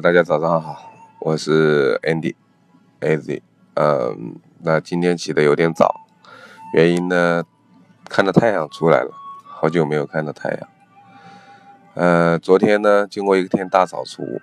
[0.00, 3.42] 大家早上好，我是 Andy，Andy，
[3.74, 6.02] 嗯，那今天起的有点早，
[6.72, 7.42] 原因呢，
[8.08, 9.10] 看到太阳出来了，
[9.44, 10.68] 好久没有看到太阳。
[11.94, 14.40] 呃，昨天呢，经过一天大扫除，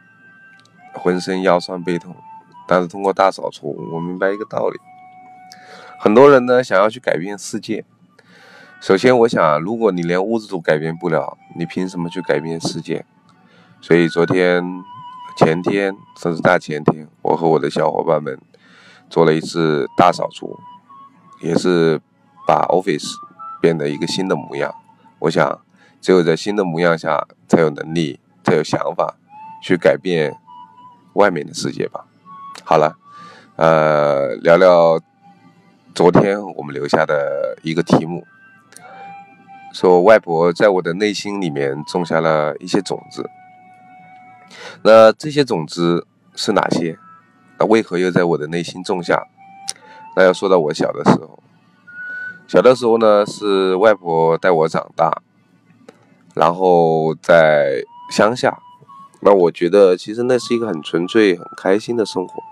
[0.94, 2.14] 浑身腰酸背痛，
[2.68, 4.78] 但是通过大扫除，我明白一个道理，
[6.00, 7.86] 很多人呢想要去改变世界，
[8.82, 13.06] 首先我想，如果你连屋子都改变不了，你凭什么去改变世界？
[13.80, 14.84] 所以昨天。
[15.36, 18.40] 前天甚至大前天，我和我的小伙伴们
[19.10, 20.58] 做了一次大扫除，
[21.42, 22.00] 也是
[22.48, 23.12] 把 Office
[23.62, 24.74] 变得一个新的模样。
[25.20, 25.60] 我想，
[26.00, 29.16] 只有在新的模样下，才有能力，才有想法
[29.62, 30.38] 去改变
[31.14, 32.06] 外面的世界吧。
[32.64, 32.96] 好了，
[33.58, 35.00] 呃，聊聊
[35.94, 38.26] 昨天我们留下的一个题目，
[39.74, 43.30] 说外婆在我的内心里面种下了一些种子。
[44.84, 46.98] 那这些种子是哪些？
[47.58, 49.28] 那为何又在我的内心种下？
[50.16, 51.40] 那要说到我小的时候，
[52.48, 55.22] 小的时候呢，是外婆带我长大，
[56.34, 58.60] 然后在乡下。
[59.22, 62.44] 那我觉得其实那是一个很纯粹、很开心的生活。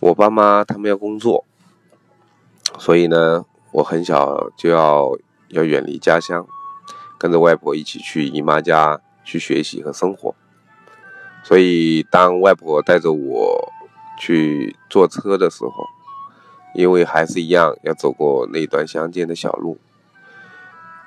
[0.00, 1.44] 我爸妈他们要工作，
[2.78, 5.16] 所以呢，我很小就要
[5.48, 6.46] 要远离家乡，
[7.18, 9.00] 跟着外婆一起去姨妈家。
[9.28, 10.34] 去学习和生活，
[11.44, 13.70] 所以当外婆带着我
[14.18, 15.84] 去坐车的时候，
[16.74, 19.76] 因为还是一样要走过那段乡间的小路，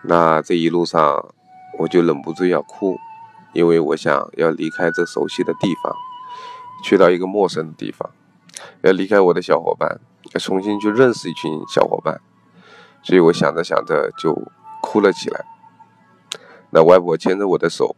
[0.04, 1.34] 那这一路上
[1.80, 2.96] 我就忍不住要哭，
[3.54, 5.92] 因为我想要离开这熟悉的地方，
[6.84, 8.08] 去到一个陌生的地方，
[8.84, 10.00] 要离开我的小伙伴，
[10.36, 12.22] 要重新去认识一群小伙伴，
[13.02, 14.40] 所以我想着想着就
[14.84, 15.44] 哭了起来。
[16.70, 17.96] 那外婆牵着我的手。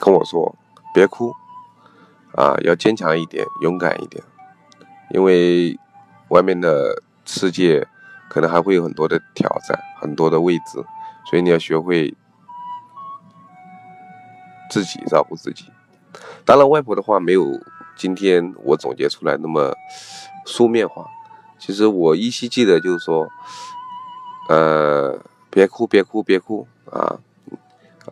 [0.00, 0.54] 跟我说
[0.94, 1.34] ：“别哭，
[2.34, 4.22] 啊，要坚强一点，勇敢一点，
[5.10, 5.78] 因为
[6.28, 7.86] 外面的世界
[8.28, 10.84] 可能还会有很多的挑战，很多的未知，
[11.28, 12.14] 所以你要学会
[14.70, 15.64] 自己照顾自己。
[16.44, 17.60] 当然，外婆的话没有
[17.96, 19.74] 今天我总结出来那么
[20.46, 21.06] 书面化。
[21.58, 23.28] 其实我依稀记得，就是说，
[24.48, 25.18] 呃，
[25.50, 27.18] 别哭，别哭，别哭，啊，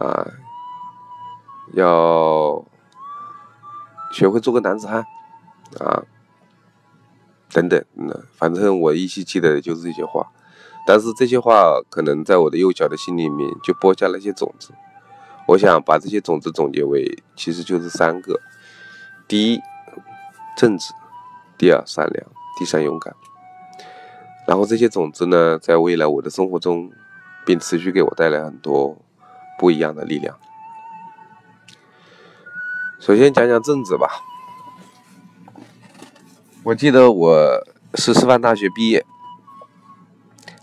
[0.01, 0.27] 啊。”
[1.75, 2.65] 要
[4.13, 5.05] 学会做个男子汉
[5.79, 6.03] 啊，
[7.53, 7.85] 等等，
[8.37, 10.33] 反正我依稀记得的就是这些话。
[10.87, 14.73] 但是这些话可能在我的幼小的心里面就播下了一些种子。
[15.49, 18.41] 我想把这些种子总结为，其实就是三个：
[19.27, 19.61] 第一，
[20.57, 20.93] 正直；
[21.59, 22.25] 第二，善良；
[22.59, 23.15] 第三，勇敢。
[24.47, 26.91] 然后这些种子呢，在未来我的生活中，
[27.45, 28.97] 并持续给我带来很多
[29.59, 30.39] 不一样的力量。
[33.07, 34.09] 首先讲讲政治吧。
[36.65, 39.07] 我记得我是师范大学毕业，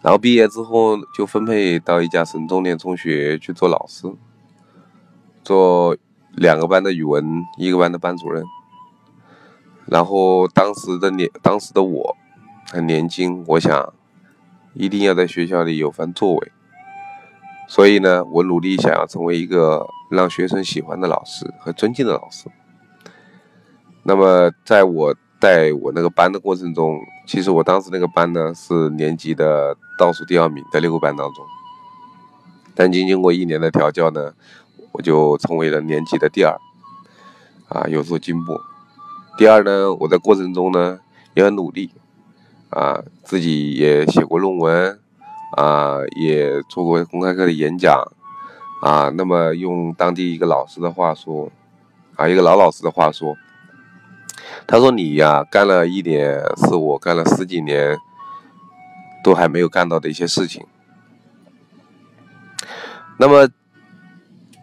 [0.01, 4.13] 然后毕业之后就分配到一家省重点中学去做老师，
[5.41, 5.95] 做
[6.33, 8.43] 两个班的语文，一个班的班主任。
[9.85, 12.17] 然后当时的年，当时的我
[12.73, 13.93] 很年轻，我想
[14.73, 16.51] 一定要在学校里有番作为。
[17.69, 22.49] 所以呢，我努力想要成为一个让学生喜欢的老师和尊敬的老师。
[24.03, 31.45] 那么，在我带我那个班的过程中，其实我当时那个班呢是年级的倒数第二名，在六个班当中。
[32.75, 34.33] 但经经过一年的调教呢，
[34.91, 36.57] 我就成为了年级的第二，
[37.69, 38.59] 啊，有所进步。
[39.37, 40.99] 第二呢，我在过程中呢
[41.33, 41.91] 也很努力，
[42.69, 44.99] 啊，自己也写过论文。
[45.55, 47.95] 啊，也做过公开课的演讲，
[48.83, 51.49] 啊，那么用当地一个老师的话说，
[52.17, 53.37] 啊，一个老老师的话说，
[54.67, 57.97] 他说你呀，干了一点是我干了十几年
[59.23, 60.65] 都还没有干到的一些事情。
[63.17, 63.47] 那么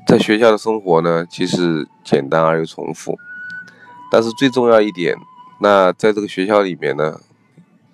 [0.07, 3.17] 在学校的生活呢，其实简单而又重复，
[4.13, 5.17] 但是最重要一点，
[5.61, 7.19] 那在这个学校里面呢，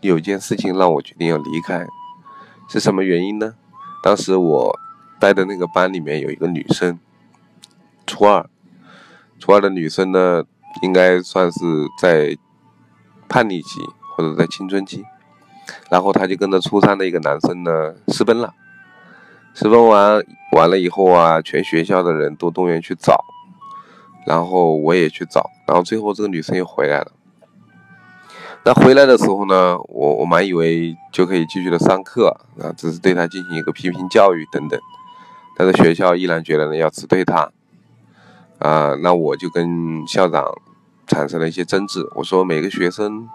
[0.00, 1.86] 有一件事情让我决定要离开。
[2.68, 3.54] 是什么原因呢？
[4.02, 4.76] 当时我
[5.18, 6.98] 待的那个班里面有一个女生，
[8.06, 8.48] 初二，
[9.38, 10.44] 初二的女生呢，
[10.82, 11.58] 应该算是
[11.98, 12.36] 在
[13.28, 13.80] 叛逆期
[14.14, 15.04] 或者在青春期，
[15.90, 18.54] 然后她就跟着初三的一个男生呢私奔了，
[19.54, 20.22] 私奔完
[20.52, 23.24] 完了以后啊，全学校的人都动员去找，
[24.26, 27.12] 然后我也去找，然后最后这个女生又回来了。
[28.64, 34.80] 那回来的时候呢，我我蛮以为就可以继续的上课啊，只是对他进行一个批评教育等等，
[35.56, 37.50] 但是学校依然觉得呢要辞退他，
[38.58, 40.44] 啊，那我就跟校长
[41.06, 42.06] 产生了一些争执。
[42.14, 43.26] 我说，每个学生，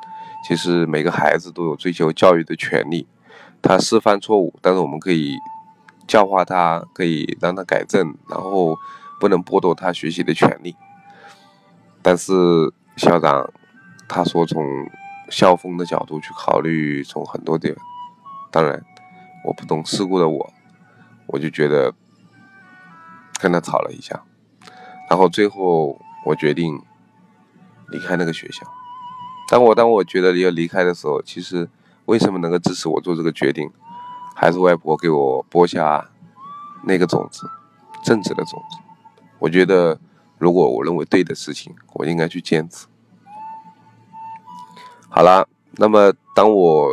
[0.48, 3.08] 其实每个孩子都有追求教育的权利。
[3.64, 5.38] 他是犯错误，但是我们可以
[6.08, 8.76] 教化他，可以让他改正，然后
[9.20, 10.76] 不能剥夺他学习的权利。
[12.02, 12.34] 但是
[12.98, 13.48] 校长
[14.08, 14.66] 他说，从
[15.30, 17.76] 校风的角度去考虑，从很多点，
[18.50, 18.84] 当然
[19.46, 20.54] 我不懂世故的我，
[21.28, 21.94] 我就觉得
[23.42, 24.24] 跟他吵了一下。
[25.10, 26.82] 然后最后我决定
[27.90, 28.66] 离开那个学校。
[29.50, 31.68] 当我当我觉得要离开的时候，其实
[32.06, 33.70] 为什么能够支持我做这个决定，
[34.34, 36.10] 还是外婆给我播下
[36.84, 37.50] 那个种子，
[38.04, 38.78] 正直的种子。
[39.40, 40.00] 我觉得
[40.38, 42.88] 如果我认为对的事情，我应该去坚持。
[45.10, 46.90] 好了，那么当我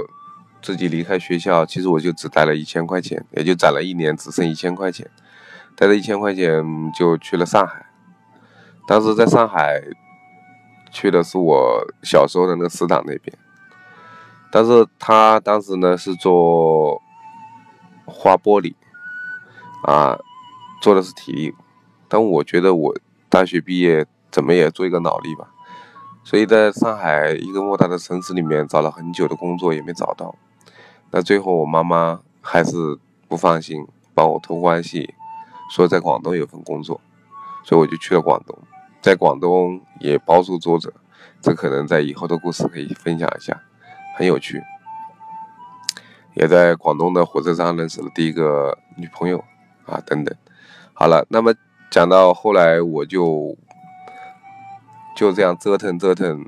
[0.60, 5.08] 自己离开学校，其实我就只带了一千块钱，也就攒了一年，只剩一千块钱，
[5.78, 7.86] 带着一千块钱就去了上海。
[8.88, 9.80] 当时在上海
[10.90, 13.38] 去的是我小时候的那个食堂那边，
[14.50, 17.00] 但是他当时呢是做
[18.06, 18.74] 花玻璃，
[19.84, 20.18] 啊，
[20.82, 21.54] 做的是体力，
[22.08, 22.96] 但我觉得我
[23.28, 25.48] 大学毕业怎么也做一个脑力吧，
[26.24, 30.34] 所以在上海一个莫大的城市里面找了很久的工作也没找到，
[31.12, 32.98] 那最后我妈妈还是
[33.28, 35.14] 不放心，帮我托关系，
[35.70, 37.00] 说在广东有份工作，
[37.64, 38.56] 所以我就去了广东。
[39.00, 40.92] 在广东也包住桌子，
[41.40, 43.60] 这可能在以后的故事可以分享一下，
[44.16, 44.60] 很有趣。
[46.34, 49.42] 也在广东的火车上认识了第一个女朋友
[49.86, 50.34] 啊，等等。
[50.94, 51.54] 好了，那么
[51.90, 53.56] 讲到后来，我就
[55.16, 56.44] 就这样折腾折腾，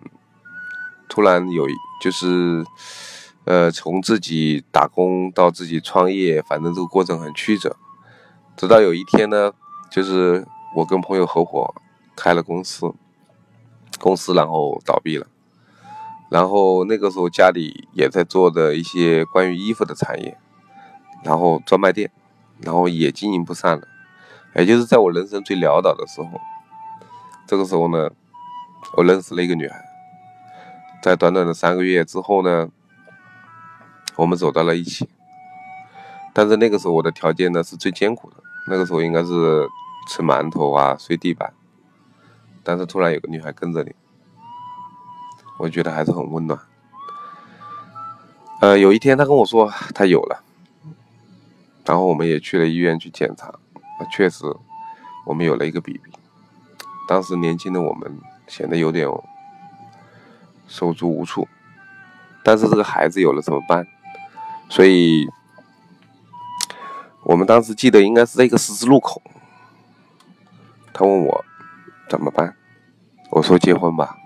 [1.08, 1.66] 突然有
[2.00, 2.64] 就是
[3.44, 7.76] 呃，从自己打工到自己创业，反正这个过程很曲折。
[8.60, 9.54] 直到有一天呢，
[9.90, 10.46] 就是
[10.76, 11.74] 我跟朋友合伙。
[12.14, 12.92] 开了公司，
[13.98, 15.26] 公司然后倒闭了，
[16.28, 20.36] 然后那个时候家里也在做的一些关于衣服的产业，
[21.24, 22.10] 然后专卖店，
[22.60, 23.88] 然后也经营不善了，
[24.54, 26.28] 也就是在我人生最潦倒的时候，
[27.46, 28.10] 这个时候呢，
[28.98, 29.82] 我认识了一个女孩，
[31.02, 32.68] 在短短的三个月之后呢，
[34.16, 35.08] 我们走到了一起，
[36.34, 38.36] 但是那个时候我的条件呢是最艰苦的，
[38.70, 39.68] 那个时候应该是
[40.08, 41.52] 吃馒头啊，睡地板。
[42.62, 43.92] 但是突然有个女孩跟着你，
[45.58, 46.56] 我觉得还是很温暖。
[48.60, 50.44] 呃，有一天她跟我说她有了，
[51.84, 53.52] 然后我们也去了医院去检查，
[54.12, 54.44] 确实
[55.26, 56.00] 我们有了一个 BB。
[57.08, 59.08] 当时年轻的我们显得有点
[60.68, 61.48] 手足无措，
[62.44, 63.84] 但是这个孩子有了怎么办？
[64.68, 65.28] 所以
[67.30, 69.22] 我们当时记得应该是在一个十字路口，
[70.92, 71.44] 他问我。
[72.08, 72.56] 怎么办？
[73.30, 74.16] 我说结婚吧。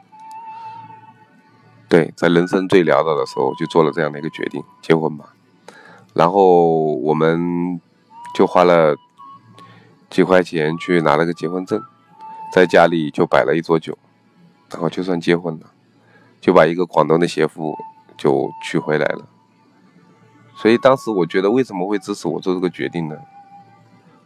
[1.87, 5.35] 对，在人生最潦倒的时候，就做了这样的一个决定，结婚吧。
[6.15, 7.79] 然后我们
[8.35, 8.97] 就花了
[10.09, 11.83] 几块钱去拿了个结婚证，
[12.55, 13.99] 在家里就摆了一桌酒，
[14.71, 15.67] 然后就算结婚了，
[16.41, 17.77] 就把一个广东的媳妇
[18.17, 19.29] 就娶回来了。
[20.57, 23.17] 所以当时我觉得，为什么会支持我做这个决定呢？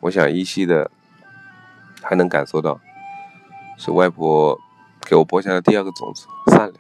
[0.01, 0.91] 我想依稀的
[2.03, 2.81] 还能感受到。
[3.81, 4.59] 是外婆
[5.03, 6.75] 给我播下的第二个种子，善良。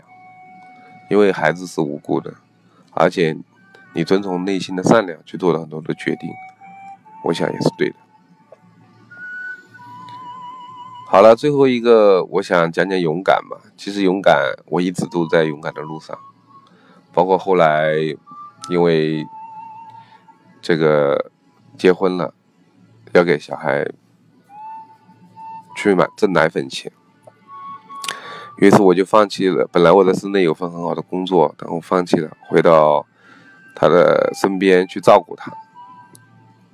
[1.08, 2.34] 因为孩子是无辜的，
[2.92, 3.36] 而且
[3.94, 6.28] 你遵从内心的善良去做了很多的决定，
[7.22, 7.96] 我想也是对的。
[11.06, 13.56] 好了，最后一个，我想讲讲勇敢吧。
[13.76, 14.36] 其实勇敢，
[14.66, 16.18] 我一直都在勇敢的路上，
[17.14, 17.94] 包括后来
[18.70, 19.24] 因为
[20.68, 21.30] 这个
[21.78, 22.34] 结婚了，
[23.14, 23.90] 要给小孩。
[25.74, 26.92] 去买挣奶粉钱，
[28.58, 29.66] 于是我就放弃了。
[29.72, 33.06] 本来我在市内有份很好的工作，然后放弃了，回到
[33.74, 35.50] 他的身边去照顾他。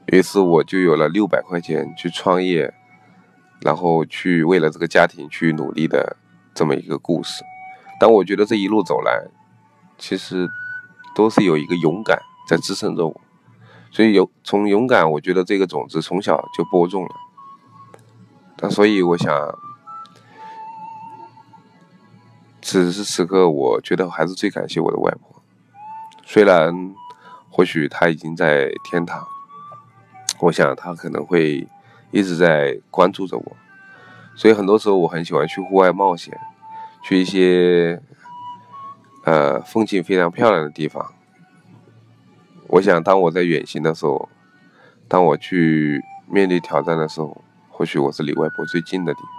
[0.06, 2.74] 于是我就有了六百块钱去创业，
[3.60, 6.16] 然后去为了这个家庭去努力的
[6.52, 7.44] 这么一个故事。
[8.00, 9.22] 但我觉得这一路走来，
[9.98, 10.48] 其实
[11.14, 13.20] 都是有一个勇敢在支撑着我，
[13.94, 17.14] 所以有从勇敢，我觉得这个种子从小就播种了。
[18.58, 19.32] 那所以我想，
[22.60, 25.40] 此时此刻，我觉得还是最感谢我的外婆。
[26.24, 26.92] 虽然
[27.48, 29.24] 或许她已经在天堂，
[30.40, 31.68] 我想她可能会
[32.10, 33.56] 一直在关注着我。
[34.34, 36.36] 所以很多时候，我很喜欢去户外冒险，
[37.04, 38.02] 去一些
[39.22, 41.12] 呃风景非常漂亮的地方。
[42.66, 44.28] 我想，当我在远行的时候，
[45.06, 49.30] 当我去面对挑战的时候，或许我是离外婆最近的地方，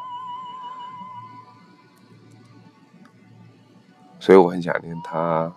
[4.20, 5.52] 所以我很想念她，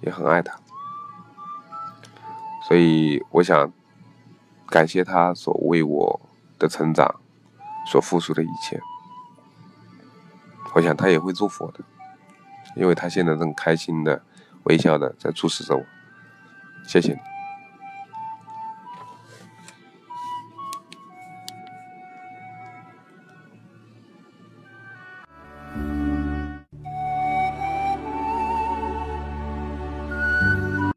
[0.00, 0.58] 也很爱她，
[2.66, 3.72] 所以我想
[4.66, 6.20] 感谢她所为我
[6.58, 7.20] 的成长
[7.86, 8.78] 所付出的一切。
[10.74, 11.80] 我想她也会祝福我的，
[12.76, 14.22] 因为她现在正开心的、
[14.64, 15.84] 微笑的在注视着我。
[16.86, 17.29] 谢谢你。